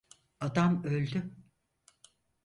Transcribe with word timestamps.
Adam 0.39 0.83
öldü. 0.83 1.33